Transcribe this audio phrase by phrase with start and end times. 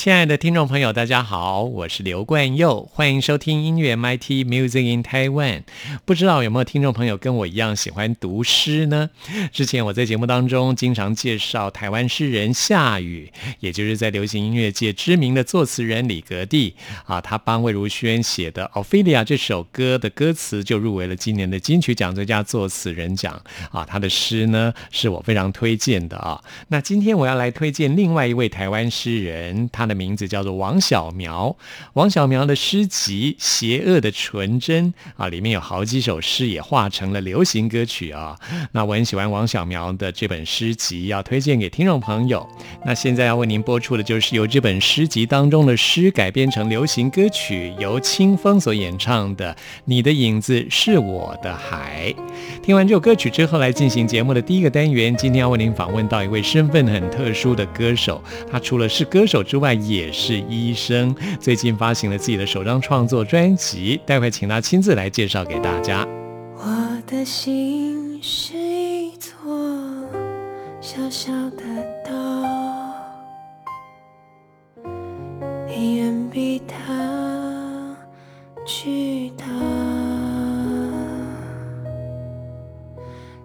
[0.00, 5.64] 亲爱的听众朋友，大家好，我是刘冠佑，欢迎收听音乐 MIT Music in Taiwan。
[6.06, 9.10] 不知道有没有听众朋友跟我一样喜欢读诗呢？
[9.52, 23.38] 之前我在节目当中经常介绍台湾诗人夏雨，也就是在流行音乐界知名的作词人李格弟啊，他帮魏如萱写的《Ophelia》这首歌的歌词就入围了今年的金曲奖最佳作词人奖
[23.70, 23.84] 啊。
[23.84, 26.42] 他的诗呢是我非常推荐的啊。
[26.68, 29.89] 那今天我要来推荐另外一位台湾诗人，他。
[29.90, 31.56] 的名字叫做王小苗，
[31.94, 38.38] 王小苗的诗集《邪恶的纯真》啊，里面有好几首诗也化成了流行歌曲啊。
[38.70, 42.48] 那我很喜欢王小苗的这本诗集，要推荐给听众朋友。
[42.84, 49.52] 那现在要为您播出的就是由这本诗集当中的诗改编成流行歌曲，由清风所演唱的
[49.84, 52.14] 《你的影子是我的海》。
[52.62, 55.14] 听完这首歌曲之后，来进行节目的第一个单元。
[55.16, 66.06] 今天要为您访问到一位身份很特殊的歌手，他除了是歌手之外，也是医生，最近发行了自己的首张创作专辑，待会请他亲自来介绍给大家。
[66.56, 69.32] 我的心是一座
[70.80, 71.62] 小小的
[72.04, 72.12] 岛，
[75.80, 77.96] 远比他
[78.66, 79.44] 巨大，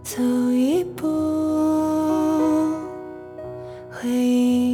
[0.03, 1.07] 走一步
[3.89, 4.64] 回忆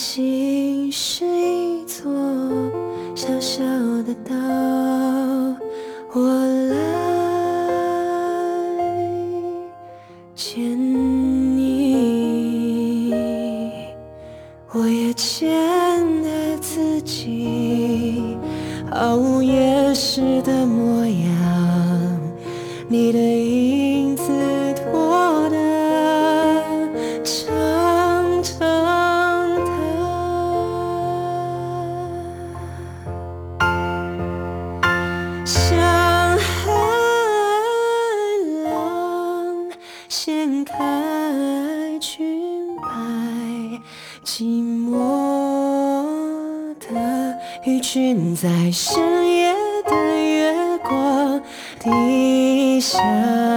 [0.00, 0.29] 心。
[47.62, 48.98] 鱼群在深
[49.28, 49.52] 夜
[49.84, 51.42] 的月光
[51.78, 53.49] 底下。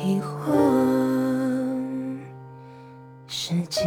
[0.00, 0.38] 一晃。
[3.26, 3.82] 十几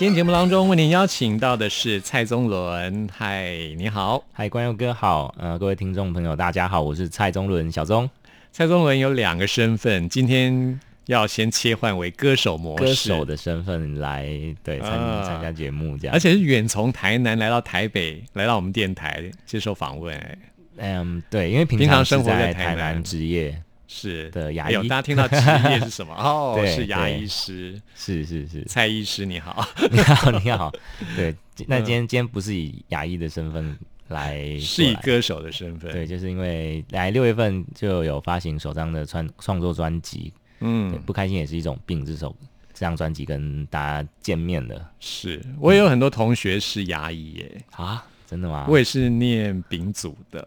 [0.00, 3.06] 今天节目当中，为您邀请到的是蔡宗伦。
[3.14, 8.08] 嗨，你好，嗨，关佑哥好，呃，各位听众朋友，大家好，我是蔡宗伦，小宗，
[8.50, 14.26] 蔡宗伦有两个身份，今天要先切换为歌手模式，歌手的身份来
[14.64, 20.16] 对参加节目这样，而且是远从台南来到台北，来到我们电台接受访问。
[20.16, 20.38] 哎，
[20.78, 22.94] 嗯，对，因为平平常生活在在台南。
[22.94, 23.54] 南职业，
[23.92, 24.30] 是。
[24.30, 24.88] 的牙医。
[24.88, 25.34] 大家听到职
[25.68, 26.14] 业是什么？
[26.22, 29.66] 哦，对是牙医师，是是是，蔡医师，你好。
[29.90, 30.72] 你好 你好，
[31.16, 31.34] 对，
[31.66, 31.84] 那嗯。
[31.84, 33.76] 今天今天不是以牙医的身份
[34.06, 42.34] 来是以歌手的身份，对，就是因为来六月份就有发行首张的创创作专辑，嗯，不开心也是一种病，这首
[42.72, 48.66] 这张专辑跟大家见面了是我也有很多同学是牙医耶，啊，真的吗？
[48.68, 50.46] 我也是念丙组的。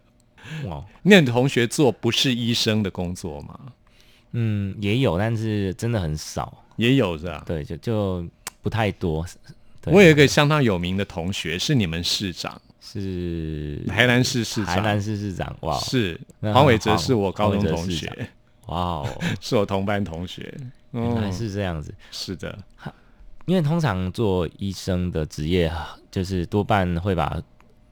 [0.66, 3.58] 哇，那你同学做不是医生的工作吗？
[4.32, 6.64] 嗯，也有，但是真的很少。
[6.76, 7.42] 也有是吧？
[7.46, 8.26] 对，就就
[8.60, 9.24] 不太多。
[9.86, 18.10] 我有一个相当有名的同学是你们市长，是台南市市长，台南市市长，哇，是黄伟哲是我高中同学，
[18.66, 20.52] 哇哦， 是我同班同学。
[20.90, 21.94] 原来嗯，是这样子。
[22.10, 22.58] 是的，
[23.46, 25.70] 因为通常做医生的职业，
[26.10, 27.40] 就是多半会把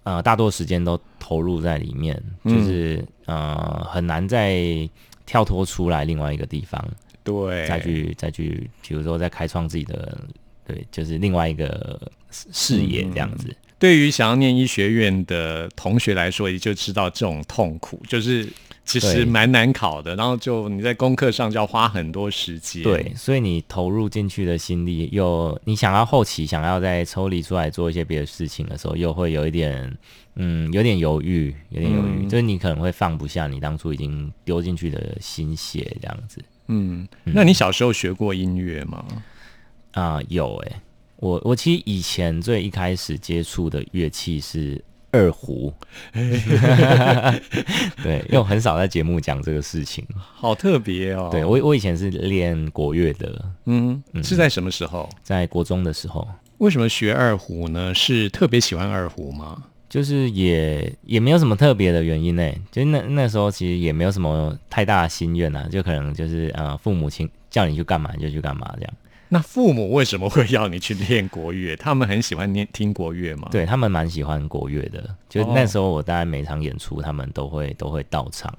[0.04, 2.54] 呃大多时间都投入在里面，嗯。
[2.54, 4.88] 就是呃很难再
[5.24, 6.84] 跳脱出来另外一个地方，
[7.22, 10.18] 对，再去再去，比如说再开创自己的，
[10.66, 13.54] 对，就是另外一个视视野这样子。
[13.78, 18.48] 对于想要念医学院的同学来说，也就知道这种痛苦，就是
[18.84, 22.82] 其实蛮难考的，然后就你在功课上就要花很多时间。
[22.82, 29.96] 对，所以你投入进去的心力，又你想要后期想要再抽离出来做一些别的事情的时候，又会有一点，
[30.34, 32.28] 嗯，有点犹豫，有点犹豫，嗯。
[32.28, 36.42] 就是你可能会放不下你当初已经丢进去的心血这样子。
[36.66, 39.04] 嗯，那你小时候学过音乐吗？
[39.92, 40.72] 啊、有诶、
[41.16, 45.72] 我我其实以前最一开始接触的乐器是二胡，
[48.02, 50.04] 对，因为我很少在节目讲这个事情。
[50.16, 51.28] 好特别哦。
[51.30, 55.08] 对我我以前是练国乐的，嗯，是在什么时候？
[55.22, 56.26] 在国中的时候，
[56.58, 57.94] 为什么学二胡呢？
[57.94, 59.62] 是特别喜欢二胡吗？
[59.88, 68.94] 就是也也没有什么特别的原因呢，就那那时候其实也没有什么太大的心愿啊，就可能就是呃父母亲叫你去干嘛你就去干嘛这样。
[69.32, 71.74] 那父母为什么会要你去练国乐？
[71.76, 73.48] 他们很喜欢念听国乐吗？
[73.50, 78.54] 对他们蛮喜欢国乐的，就那时候我大概每场演出他们都会都会到场。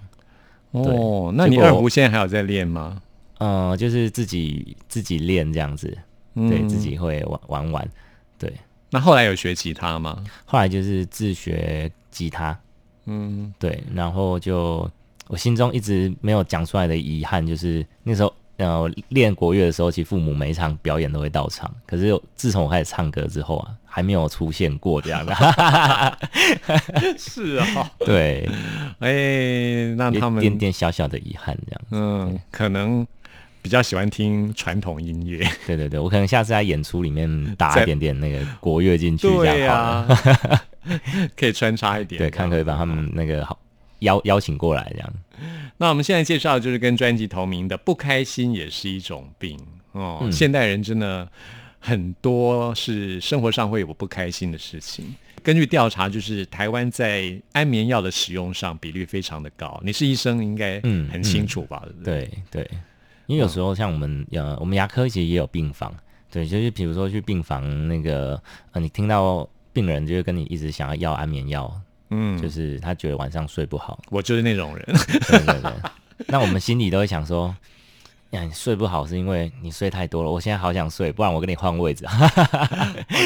[0.71, 2.99] 哦，那你二胡现在还有在练吗？
[3.37, 5.95] 呃，就是自己自己练这样子，
[6.33, 7.89] 对自己会玩玩玩。
[8.39, 8.51] 对，
[8.89, 10.23] 那后来有学吉他吗？
[10.43, 12.59] 后来就是自学吉他，
[13.05, 14.89] 嗯，对，然后就
[15.27, 25.33] 我心中一直没有讲出来的遗憾，就是那时候呃练国乐的时候，其实父母每一场表演都会到场，可是自从我开始唱歌之后啊，还没有出现过这样的。
[27.17, 28.47] 是啊， 对，
[28.99, 31.81] 哎，那他们点点小小的遗憾这样。
[31.91, 33.05] 嗯，可能
[33.61, 35.39] 比较喜欢听传统音乐。
[35.65, 40.61] 对对对，我可能下次在演出里面打一点点那个国乐进去，这对样好呀了。
[41.35, 42.19] 可以穿插一点。
[42.19, 43.57] 对，看可以把他们那个好
[43.99, 45.13] 邀邀请过来这样。
[45.77, 49.57] 那我们现在介绍的就是跟专辑同名的《不开心也是一种病》
[49.91, 50.19] 哦。
[50.21, 51.27] 嗯现代人真的
[51.79, 55.13] 很多是生活上会有不开心的事情。
[55.41, 59.77] 根据调查，就是台湾在安眠药的使用上比率非常的高。
[59.83, 61.81] 你是医生，应该嗯很清楚吧？
[61.85, 62.31] 对不对？
[62.49, 62.71] 对对，
[63.25, 65.93] 因为有时候像我们呃，我们牙科其实也有病房，
[66.31, 71.69] 对，就是比如说去病房那个呃，你听到病人就会跟你一直想要要安眠药，
[72.13, 74.85] 嗯，就是他觉得晚上睡不好，我就是那种人。
[75.27, 75.71] 对对对。
[76.27, 77.53] 那我们心里都会想说，
[78.29, 82.13] 呀，你睡不好是因为你睡太多了，我现在好想睡，不然我跟你换位置啊。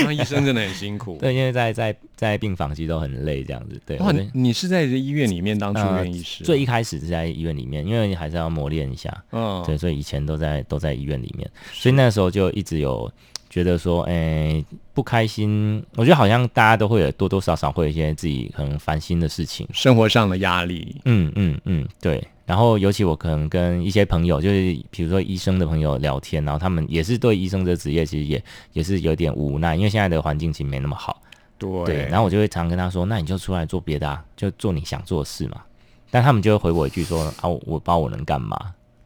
[0.03, 1.17] 当医生真的很辛苦。
[1.21, 3.79] 对，因为在在在病房其实都很累，这样子。
[3.85, 6.43] 对，哇，你你是在医院里面当住呃院医师？
[6.43, 9.23] 最一开始是在医院里面，因为还是要磨练一下。
[9.31, 13.11] 嗯，对，所以以前都在都在医院里面，所以那时候就一直有
[13.49, 14.63] 觉得说，哎、
[14.93, 15.83] 不开心。
[15.95, 19.67] 我觉得好像大家都会有多多少少会有一些自己可能烦心的事情。
[19.73, 20.95] 生活上的压力。
[21.05, 22.25] 嗯嗯嗯，对。
[22.45, 31.21] 然后尤其我可能跟一些朋友，就是比如说医生的朋友聊天，然后他们也是对医生这个职业其实也也是有点无奈，因为现在的环境其实没那么好。
[31.57, 35.61] 对，对，然后我就会常跟他说，那你就出来做别的啊，就做你想做的事嘛。
[36.09, 38.57] 但他们就会回我一句说啊，我我不知道我能干嘛。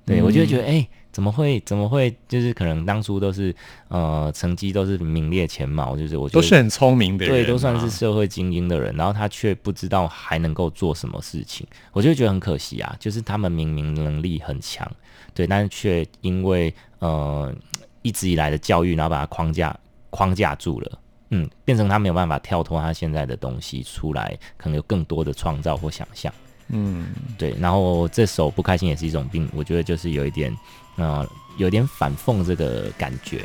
[0.06, 3.56] 对、我就会觉得，哎、怎么会怎么会，就是可能当初都是
[3.88, 12.96] 呃成绩都是名列前茅，就是我觉得都是很聪明的人、啊，对，都算是社会精英的人，然后他却不知道还能够做什么事情，我就觉得很可惜啊。
[13.00, 14.90] 就是他们明明能力很强，
[15.34, 17.54] 对，但是却因为呃
[18.02, 19.78] 一直以来的教育，然后把他框架
[20.10, 26.34] 框架住了，嗯，变成他没有办法跳脱他现在的东西出来，可能有更多的创造或想象。
[26.72, 30.56] 嗯，对，然后这首不开心也是一种病，我觉得就是有一点
[30.96, 33.42] 呃有点反讽这个感觉。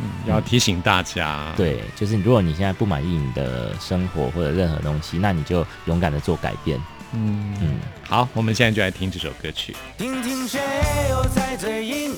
[0.00, 6.78] 嗯要提醒大家，，对，就是如果你现在不满意你的生活或者任何东西，那你就勇敢的做改变。
[7.12, 9.74] 嗯，嗯，好，我们现在就来听这首歌曲。
[9.96, 10.60] 听听谁
[11.10, 12.12] 又在嘴硬，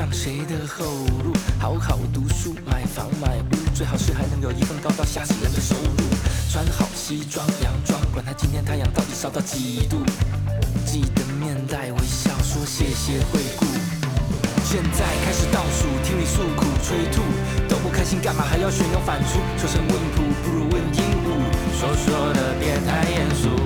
[0.00, 0.82] 上谁的后
[1.22, 1.34] 路。
[1.60, 6.08] 好好读书，买房买屋，最好是还能有一份高到吓死人的收入。
[6.50, 9.98] 穿好西装洋装，管他今天太阳到底烧到几度。
[10.86, 13.66] 记得面带微笑，说谢谢惠顾。
[14.64, 17.20] 现在开始倒数，听你诉苦催吐，
[17.68, 19.36] 都不开心干嘛还要旋风反刍？
[19.60, 23.59] 求神问卜不如问鹦鹉，说说的别太严肃。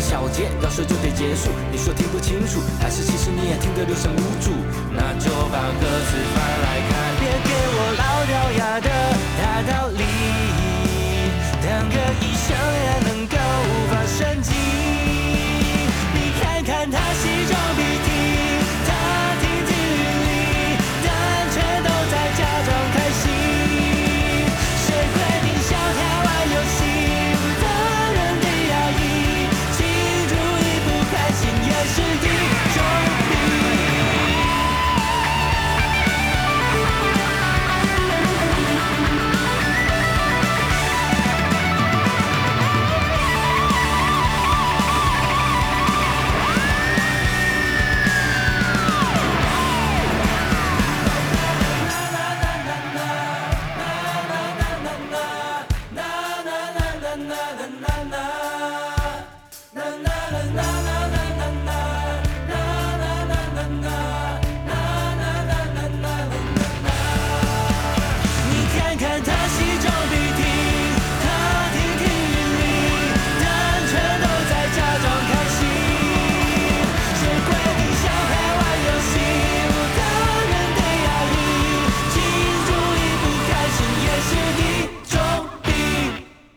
[0.00, 4.50] 小节要说就得结束，你说听不清楚，还是其实你也听得六神无主？
[4.92, 8.88] 那就把歌词翻来看，别给我老掉牙的
[9.38, 10.02] 大道理，
[11.62, 11.96] 当个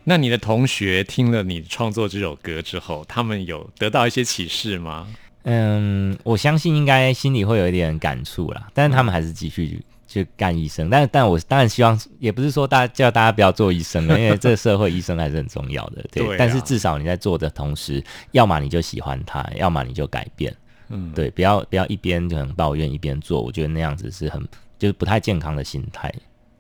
[0.09, 5.07] 那你的同学听了你创作这首歌之后，他们有得到一些启示吗？
[5.43, 10.89] 嗯，我相信应该心里会有一点感触啦，但是他们还是继续去干医生。
[10.89, 16.03] 但但我当然希望，也不是说大家叫大家不要做医生了， 因为这个社会医生还是很重要的。
[16.11, 20.51] 对，但是至少你在做的同时，要么你就喜欢他，要么你就改变。
[20.87, 24.43] 嗯，对，不要不要一边就很抱怨一边做，我觉得那样子是很
[24.79, 26.11] 就是不太健康的心态。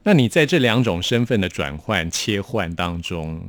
[0.03, 3.41] 那你在这两种身份的转换切换当中，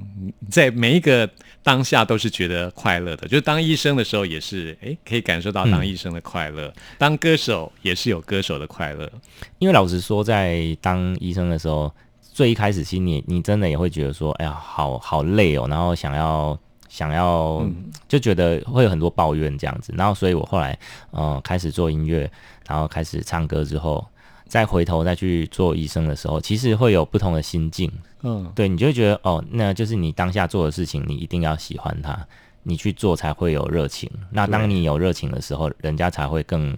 [0.51, 1.29] 在每一个
[1.63, 3.29] 当下都是觉得快乐的。
[3.29, 9.11] 就是当医生的时候，也是诶可以感受到当医生的快乐；当歌手也是有歌手的快乐。
[9.59, 11.91] 因为老实说，在当医生的时候，
[12.21, 17.65] 最一开始心里你真的也会觉得说，哎呀，好好累哦，然后想要想要、
[18.09, 19.95] 就觉得会有很多抱怨这样子。
[19.97, 20.77] 然后，所以我后来
[21.13, 22.31] 呃开始做音乐，
[22.67, 24.05] 然后开始唱歌之后，
[24.51, 27.91] 再回头再去做医生的时候，其实会有不同的心境。
[28.23, 32.19] 嗯，对你就会觉得哦，那就是你当下做的事情，你一定要喜欢它，
[32.65, 34.11] 你去做才会有热情。
[34.31, 36.77] 那当你有热情的时候，人家才会更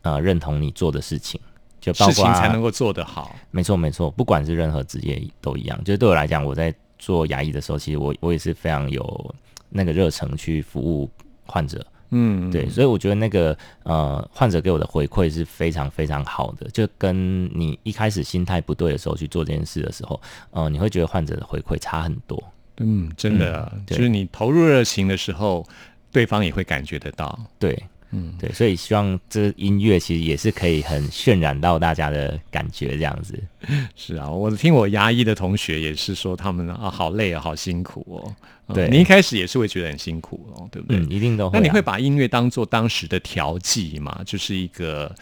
[0.00, 1.38] 呃认同你做的事情，
[1.78, 3.36] 就包括事情才能够做得好。
[3.50, 5.78] 没错没错，不管是任何职业都一样。
[5.84, 9.34] 就是对我来讲，我在做牙医的时候，其实我我也是非常有
[9.68, 11.08] 那个热忱去服务
[11.44, 11.86] 患者。
[12.10, 20.20] 嗯，对，所以我觉得那个呃，患者给我的回馈是非常非常好的，就跟你一开始心态不对的时候去做这件事的时候，
[20.50, 22.42] 呃，你会觉得患者的回馈差很多。
[22.78, 25.66] 嗯，真的，嗯就是你投入热情的时候，
[26.10, 27.38] 对方也会感觉得到。
[27.58, 33.38] 对，嗯，对，所以希望这音乐其实也是可以很渲染到大家的感觉，这样子。
[33.94, 38.34] 是啊，我听我牙医的同学也是说，他们啊好累啊，好辛苦哦。
[38.72, 40.98] 嗯对你一开始也是会觉得很辛苦哦，对不对？
[40.98, 41.60] 嗯，一定都会、啊。
[41.60, 44.20] 那你会把音乐当做当时的调剂嘛？
[44.24, 45.14] 就是一个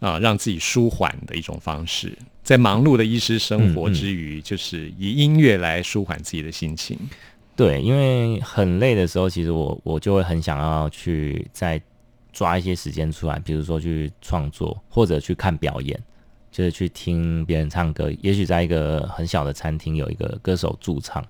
[0.00, 6.98] 啊、让自己舒缓的一种方式，在忙碌的医师生活之余，就是以音乐来舒缓自己的心情。
[7.54, 11.78] 对，因为很累的时候，其实我我就会很想要去再
[12.32, 16.02] 抓一些时间出来，比如说去创作，或者去看表演，
[16.50, 18.10] 就是去听别人唱歌。
[18.22, 21.22] 也许在一个很小的餐厅有一个歌手驻唱，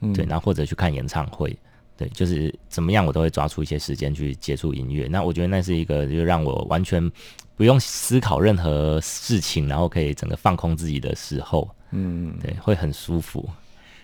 [0.00, 1.56] 嗯对，然后或者去看演唱会，
[1.96, 5.08] 对，就是怎么样我都会抓出一些时间去接触音乐。
[5.10, 7.10] 那我觉得那是一个就让我完全
[7.56, 13.48] 不用思考任何事情，然后可以整个放空自己的时候，嗯，对，会很舒服。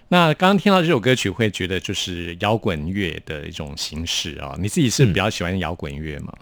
[0.09, 6.33] 那刚刚听到这首歌曲，会觉得就是摇滚乐的一种形式啊、你自己是比较喜欢摇滚乐吗？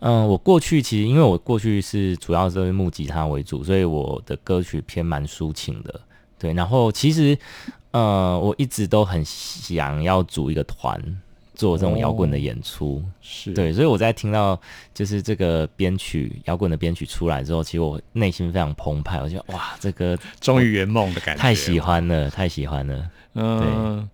[0.00, 5.98] 嗯，我过去其实因为我过去是主要是木吉他为主，所以我的歌曲偏蛮抒情的。
[6.38, 7.36] 对，然后其实
[7.96, 11.00] 呃，我一直都很想要组一个团
[11.54, 13.02] 做这种摇滚的演出。
[13.22, 14.60] 是，对，所以我在听到
[14.92, 21.80] 就是这个编曲摇滚的编曲出来之后，其实我内心非常澎湃，我觉得哇，这个终于圆梦的感觉，太喜。
[21.80, 23.10] 欢了，太喜欢了。
[23.34, 24.08] 嗯，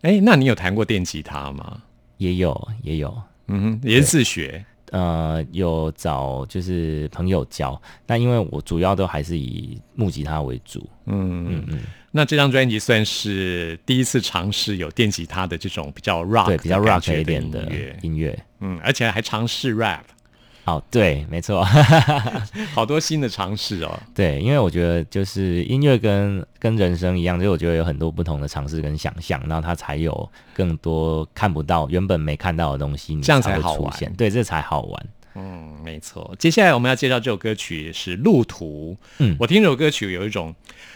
[0.00, 1.82] 哎，那你有弹过电吉他吗？
[2.16, 4.64] 也有也有，嗯哼，也是自学。
[4.90, 10.88] 呃，有找就是朋友教，但因为我主要都还是以木吉他为主。
[11.04, 11.78] 嗯嗯嗯，
[12.10, 17.70] 那这张专辑算是第一次尝试有电吉他的这种比较 rock 对，比较 rock 觉一点的
[18.02, 18.38] 音乐。
[18.60, 20.00] 嗯，而且还尝试 rap，
[20.64, 21.62] 哦，对，没错，
[22.74, 24.00] 好多新的尝试哦。
[24.14, 34.12] 对，因为我觉得就是音乐跟跟人生一样，就是我觉得有很多不同的尝试跟想象，然后它才有更多看不到、原本没看到的东西，你这样才会才好玩出现。
[34.14, 35.06] 对，这才好玩。
[35.38, 36.34] 嗯，没错。
[36.38, 38.96] 接下来我们要介绍这首歌曲是《路途》。
[39.18, 40.54] 嗯我听这首歌曲有一种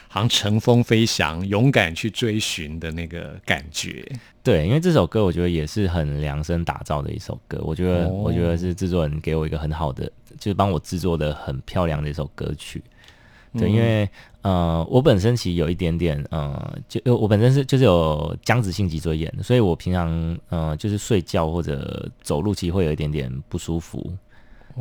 [0.09, 4.05] 好像乘风飞翔、勇敢去追寻的那个感觉。
[4.43, 12.83] 对，因为这首歌我觉得也是很量身打造的一首歌，我觉得、哦我觉得是制作人给我一个很好的，就是帮我制作的很漂亮的一首歌曲。
[13.59, 14.09] 对，因为
[14.41, 24.11] 呃，我本身其实有一点点呃，就呃我本身是就是有僵直性脊椎炎，所以我平常呃就是睡觉或者走路其实会有一点点不舒服，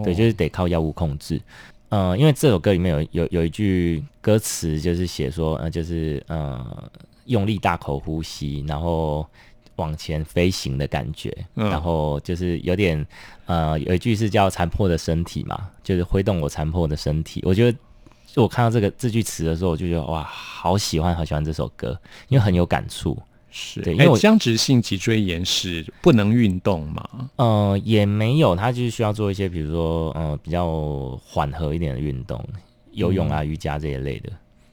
[0.03, 1.41] 对，就是得靠药物控制。
[1.89, 6.89] 呃，因为这首歌里面有有有一句歌词，就是写说，呃，就是呃，
[7.25, 9.27] 用力大口呼吸，然后
[9.75, 13.05] 往前飞行的感觉，嗯然后就是有点
[13.45, 17.41] 呃，有一句是叫残破的身体嘛，就是挥动我残破的身体。
[17.45, 17.77] 我觉得，
[18.25, 21.99] 就我看到这个这句词的时候，我就觉得哇，好喜欢，好喜欢这首歌，
[22.29, 23.21] 因为很有感触。
[23.51, 27.29] 是，对因为僵直性脊椎炎是不能运动嘛？
[27.35, 32.43] 呃，也没有，他就是需要做一些，比如说呃比较缓和一点的运动，
[32.91, 34.29] 游泳啊、瑜伽这一类的。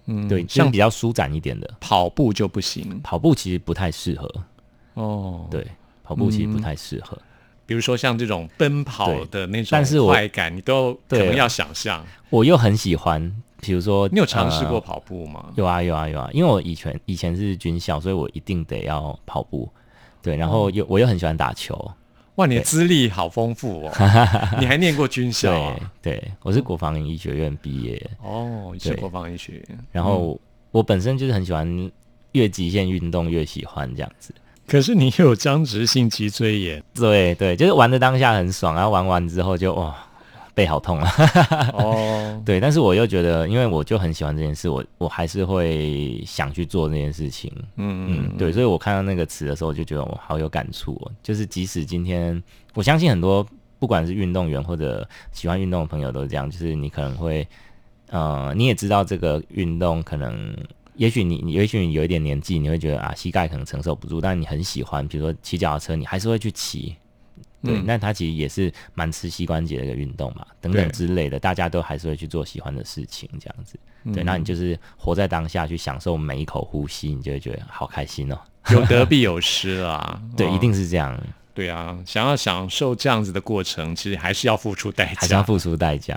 [0.06, 1.68] 嗯，对，就是像比较舒展一点的。
[1.80, 4.32] 跑步就不行跑步其实不太适合，
[4.94, 5.66] 哦。，对，
[6.02, 7.18] 跑步其实不嗯太适合。
[7.66, 12.02] 比如说像这种奔跑的那种，但是我快感，你都可能要想象。
[12.30, 13.20] 我又很喜欢，
[13.60, 15.46] 比如说你有尝试呃过跑步吗？
[15.56, 19.68] 有啊有啊有啊，因为我以前以前是军校，所以我一定得要跑步。
[20.20, 21.74] 对，然哦后又我又很喜欢打球，
[22.36, 23.92] 哇，你的对资历好丰富哦！
[24.60, 25.92] 你还念过军校对啊？
[26.02, 29.78] 对，我是国防医学院毕业，哦，你是对国防医学院。
[29.92, 30.38] 然后
[30.70, 31.90] 我本身就是很喜欢
[32.32, 34.34] 越极限运动越喜欢这样子。
[34.66, 39.96] 可是你有僵直性脊椎炎对对，就是玩的当下很爽，然后玩完之后就哇
[40.58, 41.12] 背好痛啊。
[41.74, 47.48] 哦， 对，但是我又觉得，因为我就很喜欢这件事，我我还是会想去做这件事情。
[47.76, 51.12] 嗯嗯，对，所以我看到那个词的时候，我就觉得我好有感触哦。
[51.22, 52.42] 就是即使今天，
[52.74, 53.46] 我相信很多
[53.78, 57.46] 不管是运动员或者喜欢运动的朋友都是这样，就是你可能会，
[58.10, 60.52] 呃，你也知道这个运动可能，
[60.96, 66.96] 也许你，你也许你有一点年纪，你会觉得啊，膝盖可能承受不住，但你很喜欢，比如说骑脚踏车，你还是会去骑。
[67.62, 73.78] 对，嗯那它其实也是蛮吃膝关节的一个运动嘛，等等之类的，大家都还是会去做喜欢的事情，这样子。
[74.12, 78.38] 对，嗯那你就是活在当下，去享受每一口呼吸，你就会觉得好开心哦。
[78.70, 80.20] 有得必有失啊。
[80.36, 81.18] 对，哦一定是这样，
[81.54, 86.16] 对啊，想要享受这样子的过程，其实还是要付出代价，还是要付出代价。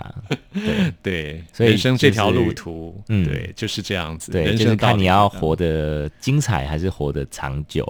[0.53, 4.31] 对 对，所以人生这条路途，嗯对，就是这样子。
[4.31, 7.83] 对，人就是看你要活得精彩还是活得长久，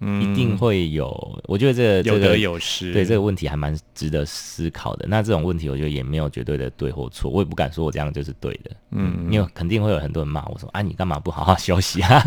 [0.00, 1.42] 嗯一定会有。
[1.44, 2.92] 我觉得这个有得这个有失。
[2.92, 5.06] 对这个问题还蛮值得思考的。
[5.08, 8.70] 那这种问题，我觉得也没有绝对的对或错，我也不敢说我这样就是对的。
[8.90, 12.22] 嗯，因为肯定会有很多人骂我说：“啊，你干嘛不好好休息啊？”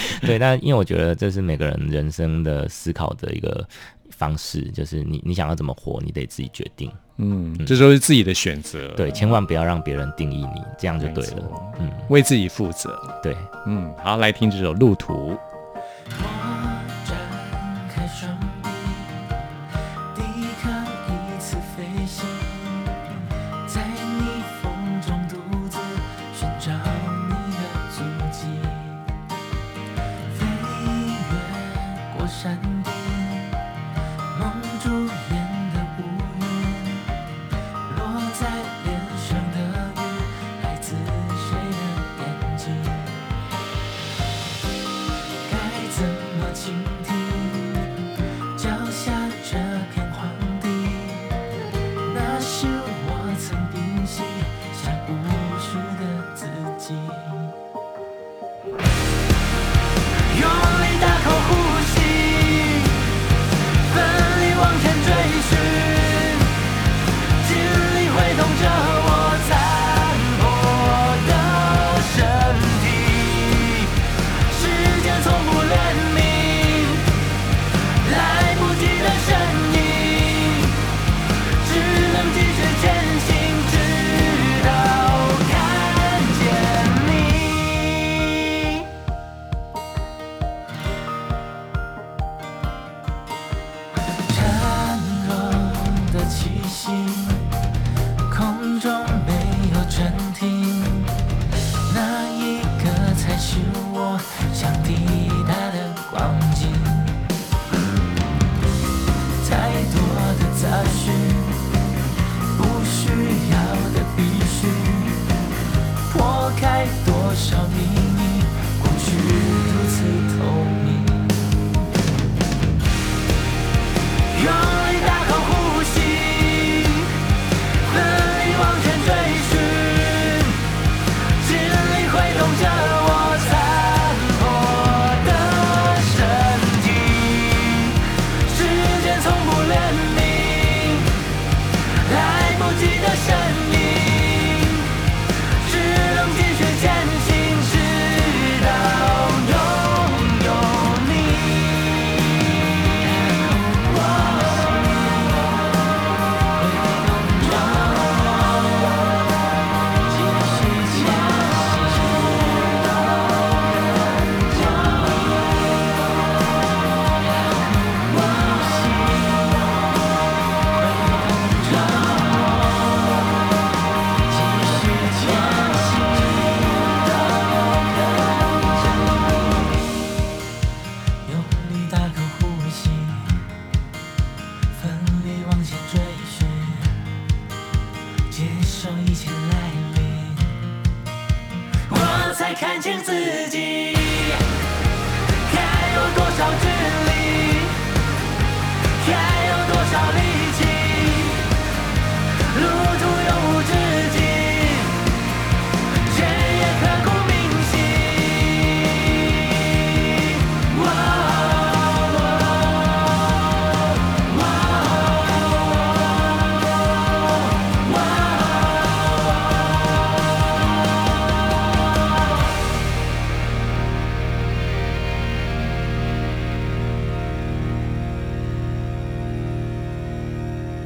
[0.22, 3.66] 对，但因为我觉得这是每个人人生的思考的一个
[4.10, 6.90] 方式，就是你你想要怎么活，你得自己决定。
[7.16, 8.88] 嗯，这都是自己的选择。
[8.96, 11.42] 对，千万不要让别人定义你，这样就对了。
[11.78, 13.00] 嗯，为自己负责。
[13.22, 13.36] 对。
[13.66, 15.30] 嗯，好，来听这首《路途》。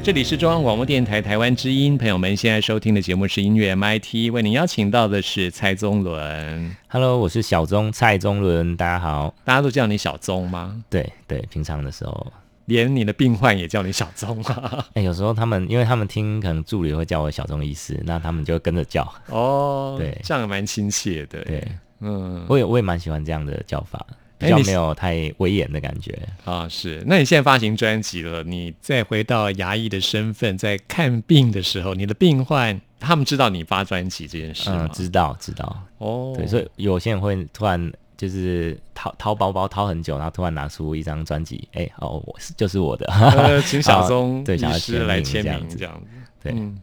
[0.08, 9.34] 这里是中央广播电台台湾之音，朋友们现在收听的节目是音乐 MIT，为您邀请到的是蔡宗伦，Hello，我是小宗蔡宗伦，大家好。
[9.44, 10.82] 大家都叫你小宗吗？
[10.88, 12.26] 对对，平常的时候，
[12.64, 14.82] 连你的病患也叫你小宗吗？
[14.96, 19.06] 哎、有时候他们因为他们听可能助理会叫我小宗医师，那他们就会跟着叫。
[19.26, 21.44] 哦，对这样蛮亲切的。
[21.44, 21.68] 对，
[22.00, 24.06] 嗯，我也我也蛮喜欢这样的叫法，
[24.38, 26.16] 比较没有太威严的感觉。
[26.44, 27.02] 啊，是。
[27.06, 34.88] 那你现在发行专辑了，你再回到牙医的身份，在看病的时候，你的病患他们知道你发专辑这件事吗？
[34.88, 35.82] 嗯，知道知道。
[35.98, 43.06] 哦，对，所以有些人会突然就是掏掏包包掏很久，然后突然拿出一张专辑，哎、哦，我是就是我的。
[43.12, 46.06] 呃，请小 宗医对想要师来签名这样子。
[46.42, 46.80] 对，嗯，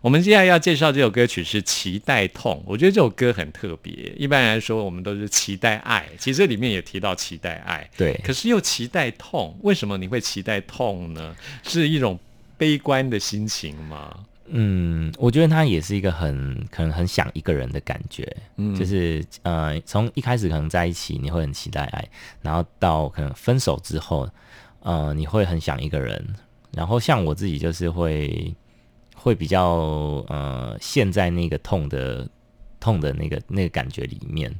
[0.00, 3.92] 我们接下来要介绍这首歌曲是《期待痛》，我觉得这首歌很特别。
[4.16, 9.56] 一般来说，我们都是期待爱，其实这里面也提到期待爱，对可是又期待痛。
[9.62, 11.36] 为什么你会期待痛呢？
[11.62, 12.18] 是一种
[12.56, 14.24] 悲观的心情吗？
[14.48, 18.24] 嗯，我觉得他也是一个很可能很想一个人的感觉，
[18.56, 22.08] 嗯就是呃，从一开始可能在一起你会很期待爱，
[22.42, 24.28] 然后到可能分手之后，
[24.82, 26.24] 呃，你会很想一个人，
[26.70, 28.54] 然后像我自己就是会
[29.26, 29.64] 会比较
[30.28, 32.28] 呃陷在那个痛的
[32.78, 34.54] 痛的那个那个感觉里面，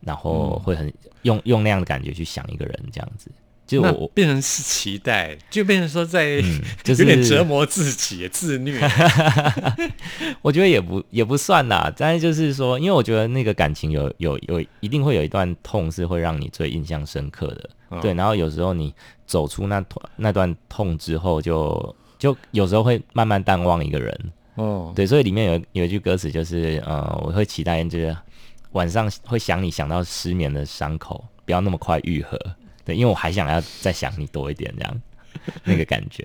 [0.00, 3.30] 然后会很用用那样的感觉去想一个人这样子，
[3.68, 8.80] 就我我变成是期待，就变成说在、嗯 就是有点折磨自己、自虐。
[10.42, 18.12] 我觉得也不也不算啦，但是就是说，因为我觉得那个感情有有有一定会有一段痛是会让你最印象深刻的，嗯对。
[18.14, 18.92] 然后有时候你
[19.24, 21.96] 走出那段那段痛之后就，就
[22.52, 25.06] 有时候会慢慢淡忘一个人，哦，对。
[25.06, 28.16] 所以里面有有一句歌词就是，呃，我会期待就是
[28.72, 32.38] 晚上会想你想到失眠的伤口，不要那么快愈合，
[32.84, 35.02] 对，因为我还想要再想你多一点这样，
[35.64, 36.24] 那个感觉，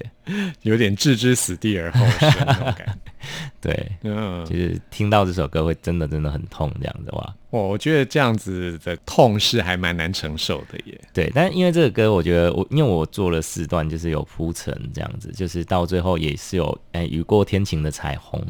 [0.61, 2.95] 有点置之死地而后生那种感觉。
[3.59, 3.91] 对。
[4.03, 11.01] 嗯，就是听到这首歌会真的真的很痛，这样子哇，我我觉得这样子的痛是还蛮难承受的耶。
[11.13, 18.41] 对，但因为这个歌，我觉得我因为我做了四段，就是有铺陈这样子，就是到最后也是有哎、雨过天晴的彩虹，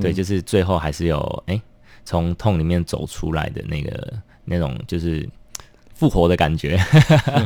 [0.00, 1.60] 对，就是最后还是有哎
[2.04, 5.28] 从、痛里面走出来的那个那种就是
[5.98, 6.78] 复活的感觉，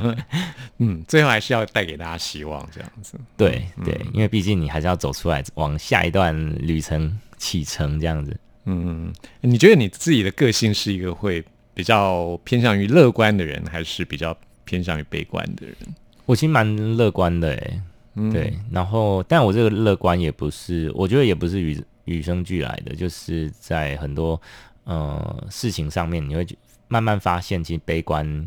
[0.77, 3.19] 嗯，最后还是要带给大家希望，这样子。
[3.35, 8.37] 对对，因为毕竟你还是要走出来，往下一段旅程启程这样子。
[8.67, 9.11] 嗯，
[9.41, 15.75] 你觉得你自己的个性是一个会比较偏向于乐观的人，还是比较偏向于悲观的人？
[16.27, 17.81] 我其实蛮乐观的诶，
[18.17, 24.41] 嗯对，然后但我这个乐观也不是，我觉得也不是与与生俱来的，就是在很多
[24.85, 26.55] 呃事情上面，你会觉
[26.93, 28.47] 慢慢发现，其实悲观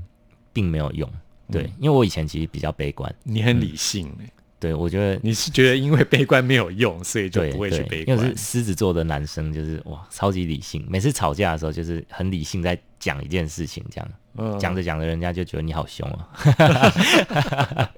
[0.54, 1.10] 并没有用。
[1.52, 4.30] 对，嗯因为我以前其实比较悲观，你很理性耶，
[4.60, 8.38] 对我觉得你是觉得因为悲观没有用，所以就不会去悲观因为是。
[8.38, 16.30] 狮子座的男生，就是哇超级理性，每次吵架的时候就是很理性在讲一件事情，这样嗯讲着讲着，人家就觉得你好凶啊。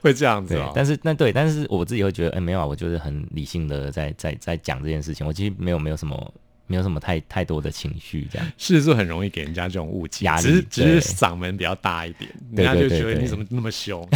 [0.00, 0.72] 会这样子哦，。
[0.74, 6.34] 但是那对，但是我自己会觉得，哎、没有啊，我就是很理性的在在在讲这件事情，我其实没有没有什么
[6.66, 8.46] 没有什么太太多的情绪这样。
[8.58, 14.06] 狮子座很容易给人家这种误解，只是只是嗓门比较大一点，人家就觉得你怎么那么凶，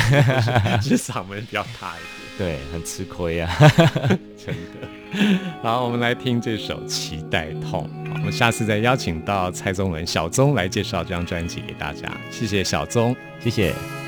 [0.82, 2.10] 只是嗓门比较大一点。
[2.38, 3.54] 对， 很吃亏啊。
[4.36, 4.88] 真的。
[5.62, 7.88] 好，我们来听这首《期待痛》。
[8.14, 12.08] 我们下次再邀请到蔡宗文小宗来介绍这张专辑给大家。
[12.30, 13.14] 谢谢小宗。
[13.40, 13.99] 谢谢。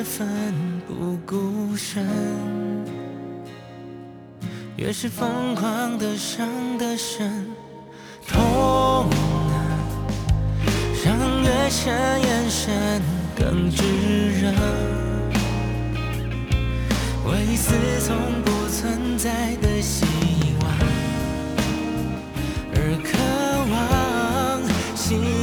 [0.00, 0.26] 越奋
[0.88, 2.02] 不顾身，
[4.76, 7.30] 越是疯狂的伤得深，
[8.26, 8.40] 痛
[9.10, 9.60] 啊，
[10.94, 13.02] 伤越深，眼神
[13.36, 13.84] 更炙
[14.40, 14.50] 热，
[17.26, 20.06] 为似从不存在的希
[20.62, 20.72] 望
[22.72, 23.18] 而渴
[23.70, 25.39] 望。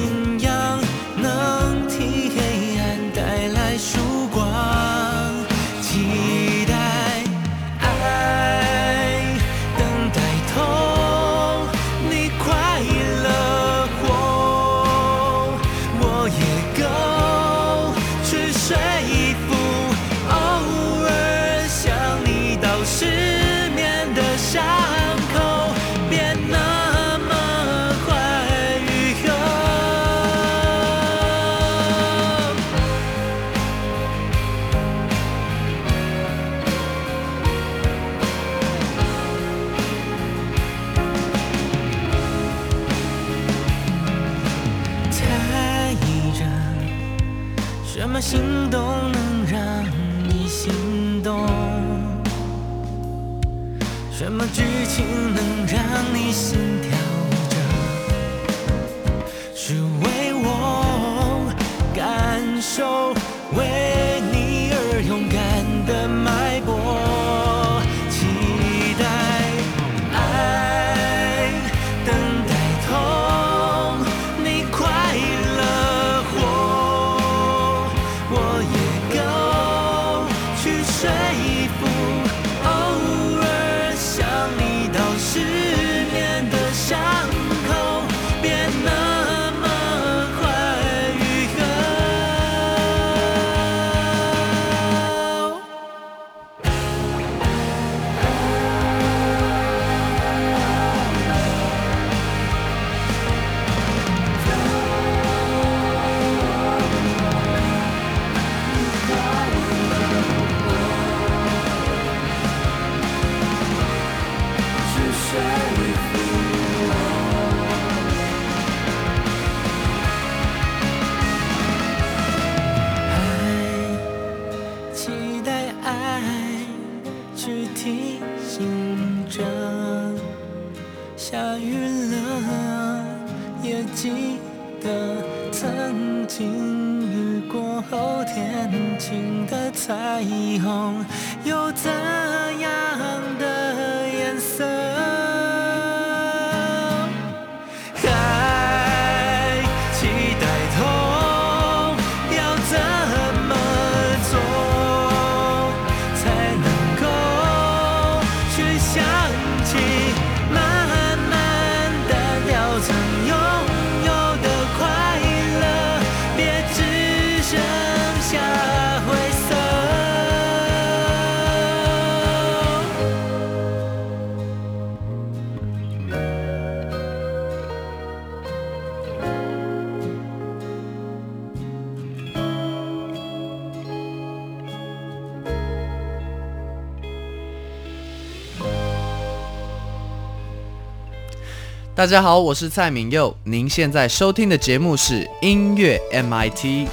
[191.98, 196.88] 大家好，我是蔡明佑，您现在收听的节目是音乐 MIT。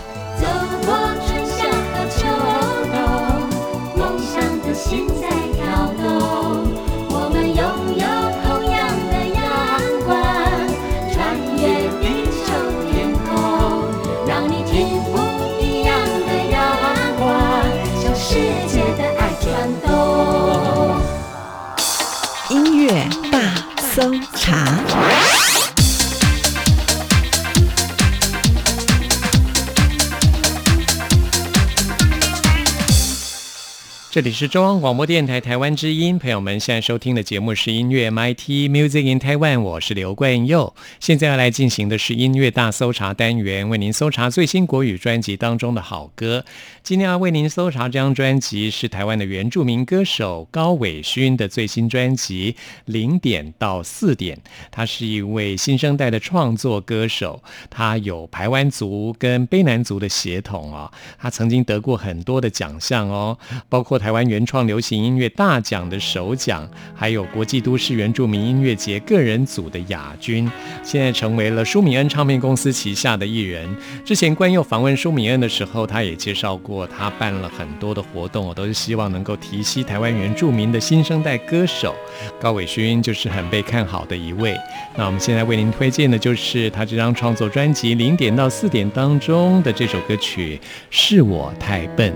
[34.14, 40.72] 这里是中央广播电台台湾之音，朋友们现在收听的节目是音乐 MIT Music in Taiwan，我是刘冠佑。
[41.00, 46.44] 现在要来进行的是音乐大搜查单元，为您搜查最新国语专辑当中的好歌。
[46.84, 52.52] 今天要为您搜查这张专辑是台湾的原住民歌手高伟勋的最新专辑
[52.84, 54.36] 《零点到四点》。
[54.70, 60.92] 他是一位新生代的创作歌手，他有排湾族跟卑南族的血统哦。
[61.18, 63.38] 他曾经得过很多的奖项哦，
[63.70, 70.46] 包括台湾原创流行音乐大奖的首奖，还有国际都市原住民音乐节个人组的亚军。
[70.82, 73.74] 现在成为了舒米恩唱片公司旗下的艺人。
[74.04, 81.94] 之前关佑访问舒米恩的时候，他也介绍过，他办了很多的活动，我都是希望能够提携台湾原住民的新生代歌手。
[82.40, 84.56] 高伟勋就是很被看好的一位。
[84.96, 90.60] 那我们现在为您推荐的就是他这张创作专辑《零点到四点》当中的这首歌曲
[90.90, 92.12] 《是我太笨》。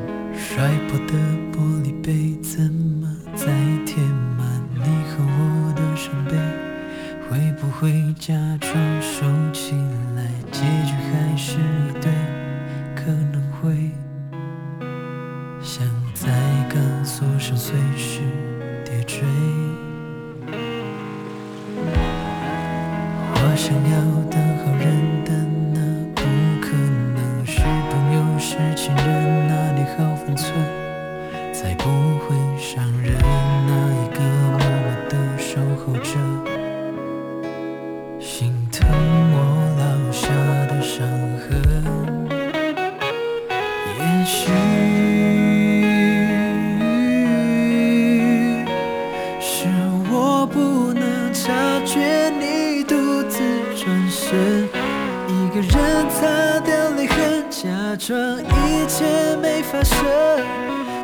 [58.48, 59.96] 一切没发生。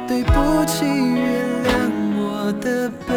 [0.06, 3.14] 对不起，原谅我的笨，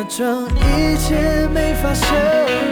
[0.00, 2.69] 假装一切没发生。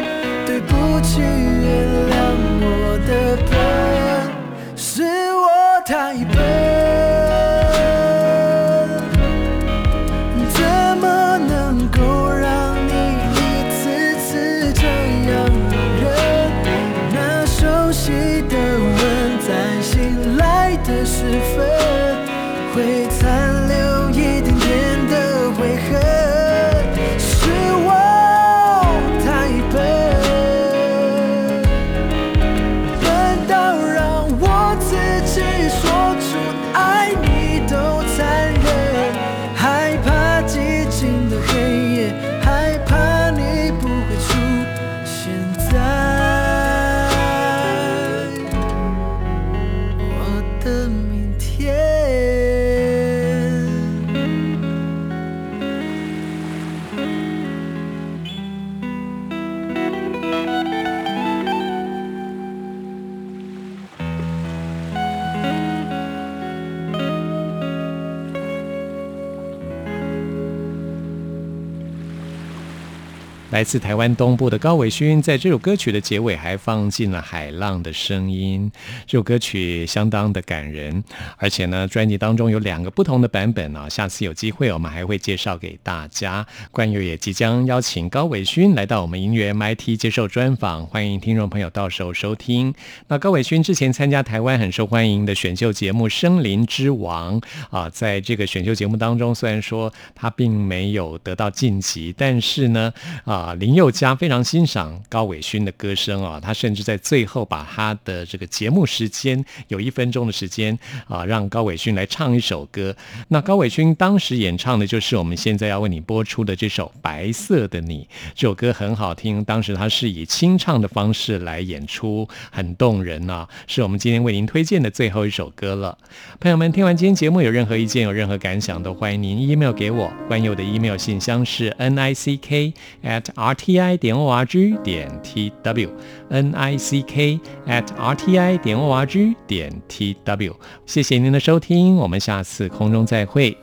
[73.59, 78.70] 来自台湾东部的高伟勋，在这首歌曲的结尾还放进了海浪的声音。
[79.04, 81.02] 这首歌曲相当的感人，
[81.38, 83.88] 而且呢，专辑当中有两个不同的版本啊。
[83.88, 86.46] 下次有机会，我们还会介绍给大家。
[86.70, 92.72] 冠佑也即将邀请高伟勋来到我们音乐 MIT 接受专访，欢迎听众朋友到时候收听。
[93.09, 97.40] 那高伟勋之前参加台湾很受欢迎的选秀节目《森林之王》
[97.70, 102.92] 啊，在这个选秀节目当中，虽然说他并没有得到晋级，但是呢，
[103.24, 112.94] 啊，林宥嘉非常欣赏高伟勋的歌声啊，他甚至在最后把他的这个节目时间有一分钟的时间啊，让高伟勋来唱一首歌。
[113.28, 118.01] 那高伟勋当时演唱的就是我们现在要为你播出的这首《白色的你》，
[118.34, 125.96] 这首歌很好听，当时他是以清唱的方式来演出，很动人啊，是我们今天为您推荐的最后一首歌了。
[126.40, 130.12] 朋友们，听完今天节目有任何意见、有任何感想，都欢迎您 email 给我。
[130.26, 132.72] 关佑的 email 信箱是 n i c k
[133.03, 135.91] at r t i 点 o r g 点 t w
[136.28, 140.55] n i c k at r t i 点 o r g 点 t w。
[140.84, 143.57] 谢谢您的收听，我们下次空中再会。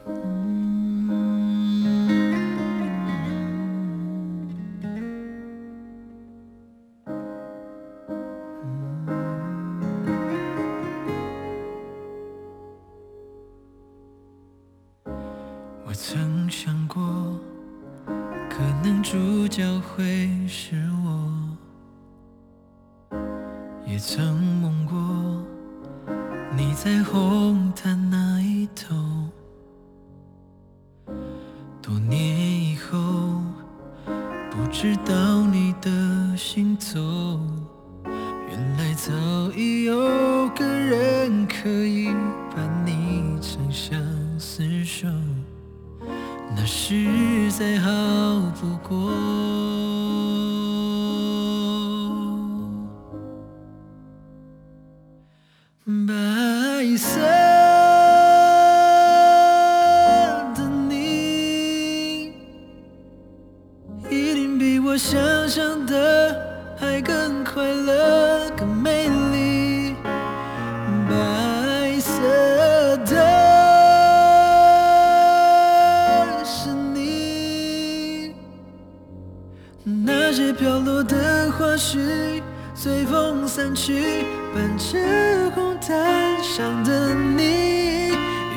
[80.06, 82.44] 那些飘落的花絮
[82.76, 88.10] 随风散去伴着红毯上的你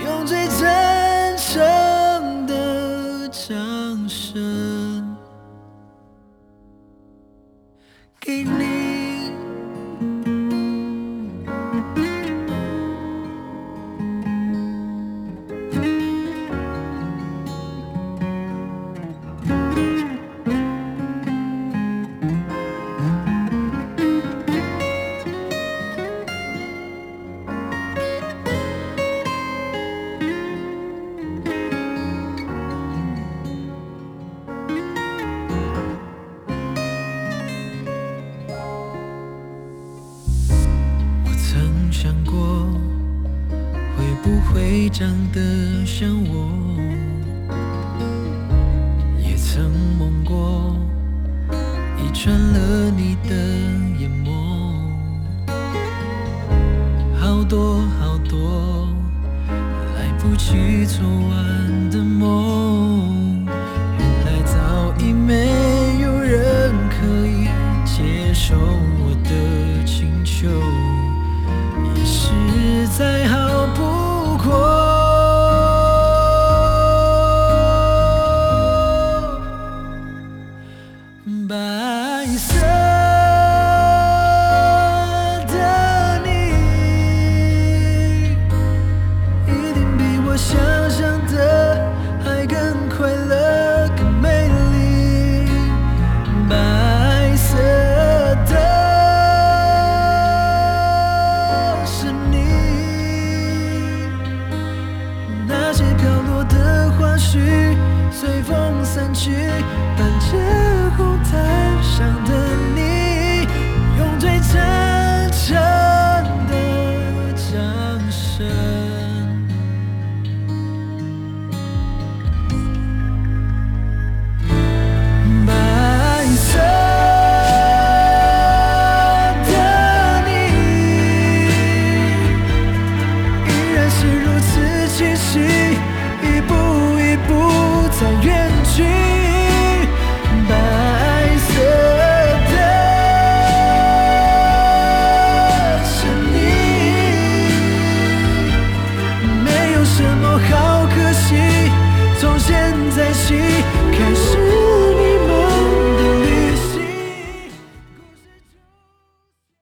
[0.04, 0.97] 用最真